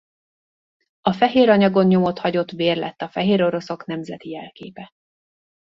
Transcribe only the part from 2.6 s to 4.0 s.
lett a fehéroroszok